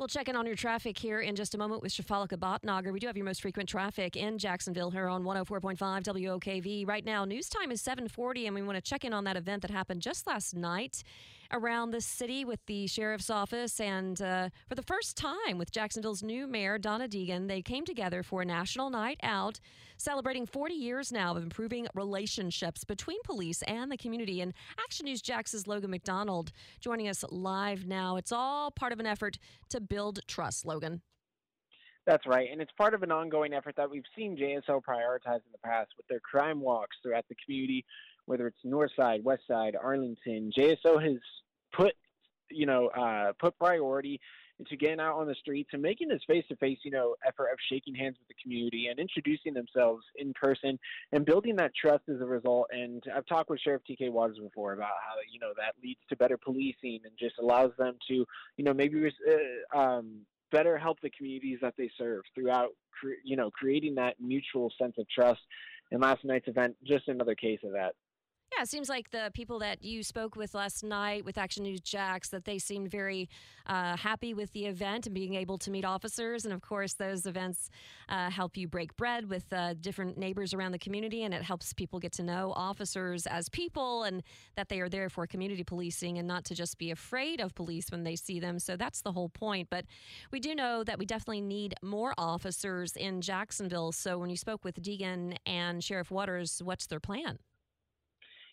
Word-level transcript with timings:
We'll 0.00 0.08
check 0.08 0.30
in 0.30 0.36
on 0.36 0.46
your 0.46 0.56
traffic 0.56 0.96
here 0.96 1.20
in 1.20 1.36
just 1.36 1.54
a 1.54 1.58
moment 1.58 1.82
with 1.82 1.92
Shafalika 1.92 2.38
Botnager. 2.38 2.90
We 2.90 3.00
do 3.00 3.06
have 3.06 3.18
your 3.18 3.26
most 3.26 3.42
frequent 3.42 3.68
traffic 3.68 4.16
in 4.16 4.38
Jacksonville 4.38 4.90
here 4.90 5.08
on 5.08 5.24
104.5 5.24 5.76
WOKV. 5.76 6.88
Right 6.88 7.04
now, 7.04 7.26
news 7.26 7.50
time 7.50 7.70
is 7.70 7.82
740, 7.82 8.46
and 8.46 8.54
we 8.54 8.62
want 8.62 8.76
to 8.76 8.80
check 8.80 9.04
in 9.04 9.12
on 9.12 9.24
that 9.24 9.36
event 9.36 9.60
that 9.60 9.70
happened 9.70 10.00
just 10.00 10.26
last 10.26 10.56
night 10.56 11.02
around 11.52 11.90
the 11.90 12.00
city 12.00 12.44
with 12.44 12.64
the 12.66 12.86
sheriff's 12.86 13.28
office. 13.28 13.80
And 13.80 14.20
uh, 14.22 14.48
for 14.68 14.74
the 14.74 14.82
first 14.82 15.16
time 15.16 15.58
with 15.58 15.70
Jacksonville's 15.70 16.22
new 16.22 16.46
mayor, 16.46 16.78
Donna 16.78 17.08
Deegan, 17.08 17.48
they 17.48 17.60
came 17.60 17.84
together 17.84 18.22
for 18.22 18.42
a 18.42 18.44
national 18.44 18.90
night 18.90 19.18
out 19.22 19.60
celebrating 19.96 20.46
40 20.46 20.74
years 20.74 21.12
now 21.12 21.36
of 21.36 21.42
improving 21.42 21.86
relationships 21.94 22.84
between 22.84 23.18
police 23.22 23.62
and 23.62 23.92
the 23.92 23.98
community. 23.98 24.40
And 24.40 24.54
Action 24.82 25.04
News 25.04 25.20
Jax's 25.20 25.66
Logan 25.66 25.90
MacDonald 25.90 26.52
joining 26.80 27.08
us 27.08 27.22
live 27.30 27.86
now. 27.86 28.16
It's 28.16 28.32
all 28.32 28.70
part 28.70 28.92
of 28.92 29.00
an 29.00 29.06
effort 29.06 29.38
to 29.70 29.80
build 29.90 30.20
trust, 30.26 30.64
Logan. 30.64 31.02
That's 32.06 32.26
right. 32.26 32.48
And 32.50 32.62
it's 32.62 32.72
part 32.78 32.94
of 32.94 33.02
an 33.02 33.12
ongoing 33.12 33.52
effort 33.52 33.76
that 33.76 33.90
we've 33.90 34.02
seen 34.16 34.36
JSO 34.36 34.80
prioritize 34.82 35.36
in 35.36 35.52
the 35.52 35.58
past 35.62 35.90
with 35.96 36.06
their 36.08 36.20
crime 36.20 36.60
walks 36.60 36.96
throughout 37.02 37.26
the 37.28 37.36
community, 37.44 37.84
whether 38.24 38.46
it's 38.46 38.58
North 38.64 38.90
Side, 38.96 39.22
West 39.22 39.42
Side, 39.46 39.76
Arlington. 39.80 40.50
JSO 40.56 41.02
has 41.02 41.18
put, 41.72 41.92
you 42.50 42.66
know, 42.66 42.88
uh, 42.88 43.32
put 43.38 43.58
priority 43.58 44.20
into 44.60 44.76
getting 44.76 45.00
out 45.00 45.16
on 45.16 45.26
the 45.26 45.34
streets 45.34 45.70
and 45.72 45.80
making 45.80 46.08
this 46.08 46.20
face-to-face, 46.26 46.78
you 46.84 46.90
know, 46.90 47.16
effort 47.26 47.48
of 47.50 47.58
shaking 47.70 47.94
hands 47.94 48.16
with 48.18 48.28
the 48.28 48.42
community 48.42 48.88
and 48.88 49.00
introducing 49.00 49.54
themselves 49.54 50.04
in 50.16 50.32
person 50.34 50.78
and 51.12 51.24
building 51.24 51.56
that 51.56 51.72
trust 51.74 52.04
as 52.08 52.20
a 52.20 52.26
result. 52.26 52.66
And 52.70 53.02
I've 53.14 53.26
talked 53.26 53.48
with 53.48 53.60
Sheriff 53.60 53.82
TK 53.90 54.12
Waters 54.12 54.38
before 54.38 54.74
about 54.74 54.90
how 55.04 55.14
you 55.32 55.40
know 55.40 55.52
that 55.56 55.74
leads 55.82 56.00
to 56.10 56.16
better 56.16 56.36
policing 56.36 57.00
and 57.04 57.12
just 57.18 57.36
allows 57.40 57.72
them 57.78 57.96
to, 58.08 58.14
you 58.56 58.64
know, 58.64 58.74
maybe 58.74 59.10
uh, 59.74 59.78
um, 59.78 60.20
better 60.52 60.76
help 60.76 61.00
the 61.00 61.10
communities 61.10 61.58
that 61.62 61.74
they 61.78 61.90
serve 61.96 62.22
throughout, 62.34 62.70
you 63.24 63.36
know, 63.36 63.50
creating 63.50 63.94
that 63.94 64.16
mutual 64.20 64.70
sense 64.78 64.94
of 64.98 65.06
trust. 65.08 65.40
And 65.90 66.00
last 66.00 66.24
night's 66.24 66.48
event, 66.48 66.76
just 66.86 67.08
another 67.08 67.34
case 67.34 67.60
of 67.64 67.72
that. 67.72 67.94
Yeah, 68.56 68.64
it 68.64 68.68
seems 68.68 68.88
like 68.88 69.10
the 69.10 69.30
people 69.32 69.60
that 69.60 69.84
you 69.84 70.02
spoke 70.02 70.34
with 70.34 70.54
last 70.54 70.82
night 70.82 71.24
with 71.24 71.38
Action 71.38 71.62
News 71.62 71.80
Jax 71.80 72.30
that 72.30 72.44
they 72.44 72.58
seemed 72.58 72.90
very 72.90 73.28
uh, 73.66 73.96
happy 73.96 74.34
with 74.34 74.52
the 74.52 74.66
event 74.66 75.06
and 75.06 75.14
being 75.14 75.34
able 75.34 75.56
to 75.58 75.70
meet 75.70 75.84
officers. 75.84 76.44
And 76.44 76.52
of 76.52 76.60
course, 76.60 76.94
those 76.94 77.26
events 77.26 77.70
uh, 78.08 78.28
help 78.28 78.56
you 78.56 78.66
break 78.66 78.96
bread 78.96 79.30
with 79.30 79.52
uh, 79.52 79.74
different 79.80 80.18
neighbors 80.18 80.52
around 80.52 80.72
the 80.72 80.80
community, 80.80 81.22
and 81.22 81.32
it 81.32 81.44
helps 81.44 81.72
people 81.72 82.00
get 82.00 82.12
to 82.14 82.24
know 82.24 82.52
officers 82.56 83.24
as 83.26 83.48
people 83.48 84.02
and 84.02 84.22
that 84.56 84.68
they 84.68 84.80
are 84.80 84.88
there 84.88 85.08
for 85.08 85.28
community 85.28 85.62
policing 85.62 86.18
and 86.18 86.26
not 86.26 86.44
to 86.46 86.54
just 86.56 86.76
be 86.76 86.90
afraid 86.90 87.40
of 87.40 87.54
police 87.54 87.86
when 87.90 88.02
they 88.02 88.16
see 88.16 88.40
them. 88.40 88.58
So 88.58 88.76
that's 88.76 89.02
the 89.02 89.12
whole 89.12 89.28
point. 89.28 89.68
But 89.70 89.84
we 90.32 90.40
do 90.40 90.56
know 90.56 90.82
that 90.82 90.98
we 90.98 91.06
definitely 91.06 91.40
need 91.40 91.76
more 91.82 92.14
officers 92.18 92.96
in 92.96 93.20
Jacksonville. 93.20 93.92
So 93.92 94.18
when 94.18 94.28
you 94.28 94.36
spoke 94.36 94.64
with 94.64 94.82
Deegan 94.82 95.36
and 95.46 95.84
Sheriff 95.84 96.10
Waters, 96.10 96.60
what's 96.64 96.88
their 96.88 97.00
plan? 97.00 97.38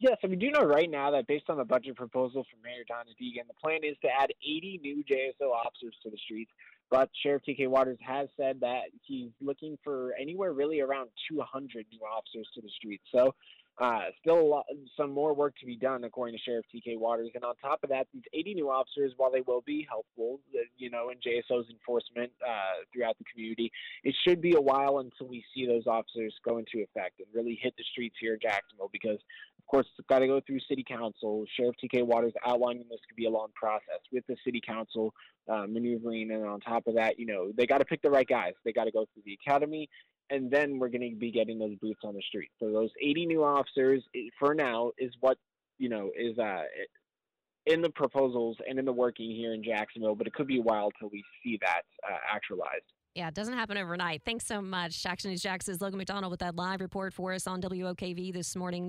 Yes, 0.00 0.16
I 0.24 0.28
mean, 0.28 0.38
do 0.38 0.50
know 0.50 0.62
right 0.62 0.90
now 0.90 1.10
that 1.10 1.26
based 1.26 1.50
on 1.50 1.58
the 1.58 1.64
budget 1.64 1.94
proposal 1.94 2.46
from 2.50 2.62
Mayor 2.62 2.84
Donna 2.88 3.10
Deegan, 3.20 3.46
the 3.46 3.54
plan 3.62 3.80
is 3.84 3.98
to 4.00 4.08
add 4.08 4.32
80 4.42 4.80
new 4.82 5.04
JSO 5.04 5.50
officers 5.50 5.94
to 6.02 6.10
the 6.10 6.16
streets. 6.16 6.50
But 6.90 7.10
Sheriff 7.22 7.42
TK 7.46 7.68
Waters 7.68 7.98
has 8.00 8.28
said 8.36 8.60
that 8.60 8.84
he's 9.02 9.30
looking 9.42 9.78
for 9.84 10.14
anywhere 10.18 10.54
really 10.54 10.80
around 10.80 11.10
200 11.30 11.86
new 11.92 12.00
officers 12.00 12.48
to 12.54 12.62
the 12.62 12.70
streets. 12.70 13.04
So 13.14 13.34
uh, 13.80 14.00
still 14.20 14.50
lot, 14.50 14.66
some 14.94 15.10
more 15.10 15.32
work 15.32 15.54
to 15.58 15.64
be 15.64 15.76
done, 15.76 16.04
according 16.04 16.36
to 16.36 16.42
Sheriff 16.42 16.66
TK 16.74 16.98
Waters. 16.98 17.30
And 17.34 17.44
on 17.44 17.54
top 17.56 17.82
of 17.82 17.88
that, 17.88 18.06
these 18.12 18.24
80 18.34 18.54
new 18.54 18.70
officers, 18.70 19.12
while 19.16 19.30
they 19.30 19.40
will 19.40 19.62
be 19.62 19.86
helpful, 19.88 20.40
uh, 20.54 20.60
you 20.76 20.90
know, 20.90 21.10
in 21.10 21.16
JSO's 21.16 21.70
enforcement 21.70 22.30
uh, 22.46 22.84
throughout 22.92 23.16
the 23.18 23.24
community, 23.32 23.72
it 24.04 24.14
should 24.26 24.42
be 24.42 24.54
a 24.54 24.60
while 24.60 24.98
until 24.98 25.28
we 25.28 25.42
see 25.54 25.66
those 25.66 25.86
officers 25.86 26.34
go 26.46 26.58
into 26.58 26.78
effect 26.78 27.20
and 27.20 27.28
really 27.32 27.58
hit 27.62 27.74
the 27.78 27.84
streets 27.90 28.16
here 28.20 28.34
in 28.34 28.40
Jacksonville 28.40 28.90
because, 28.92 29.18
course, 29.70 29.86
it's 29.98 30.06
got 30.08 30.20
to 30.20 30.26
go 30.26 30.40
through 30.46 30.58
City 30.68 30.84
Council. 30.86 31.44
Sheriff 31.56 31.76
TK 31.82 32.04
Waters 32.04 32.32
outlining 32.46 32.84
this 32.90 33.00
could 33.08 33.16
be 33.16 33.26
a 33.26 33.30
long 33.30 33.48
process 33.54 34.00
with 34.12 34.24
the 34.26 34.36
City 34.44 34.60
Council 34.66 35.14
uh, 35.48 35.66
maneuvering. 35.68 36.30
And 36.32 36.44
on 36.44 36.60
top 36.60 36.86
of 36.86 36.94
that, 36.96 37.18
you 37.18 37.26
know, 37.26 37.52
they 37.56 37.66
got 37.66 37.78
to 37.78 37.84
pick 37.84 38.02
the 38.02 38.10
right 38.10 38.26
guys. 38.26 38.52
They 38.64 38.72
got 38.72 38.84
to 38.84 38.92
go 38.92 39.06
through 39.14 39.22
the 39.24 39.38
academy 39.46 39.88
and 40.30 40.50
then 40.50 40.78
we're 40.78 40.88
going 40.88 41.10
to 41.10 41.16
be 41.16 41.30
getting 41.30 41.58
those 41.58 41.74
boots 41.80 42.00
on 42.04 42.14
the 42.14 42.22
street. 42.22 42.50
So 42.58 42.70
those 42.70 42.90
80 43.02 43.26
new 43.26 43.44
officers 43.44 44.02
for 44.38 44.54
now 44.54 44.92
is 44.98 45.12
what 45.20 45.36
you 45.78 45.88
know 45.88 46.10
is 46.16 46.38
uh, 46.38 46.62
in 47.66 47.82
the 47.82 47.90
proposals 47.90 48.56
and 48.68 48.78
in 48.78 48.84
the 48.84 48.92
working 48.92 49.30
here 49.30 49.52
in 49.52 49.62
Jacksonville, 49.62 50.14
but 50.14 50.26
it 50.26 50.32
could 50.32 50.46
be 50.46 50.58
a 50.58 50.62
while 50.62 50.90
till 50.98 51.10
we 51.10 51.22
see 51.42 51.58
that 51.62 51.82
uh, 52.08 52.16
actualized. 52.32 52.84
Yeah, 53.14 53.26
it 53.26 53.34
doesn't 53.34 53.54
happen 53.54 53.76
overnight. 53.76 54.22
Thanks 54.24 54.46
so 54.46 54.62
much. 54.62 55.04
Action 55.04 55.30
News 55.30 55.42
Jax's 55.42 55.80
Logan 55.80 55.98
MacDonald 55.98 56.30
with 56.30 56.40
that 56.40 56.54
live 56.54 56.80
report 56.80 57.12
for 57.12 57.32
us 57.32 57.48
on 57.48 57.60
WOKV 57.60 58.32
this 58.32 58.54
morning. 58.54 58.88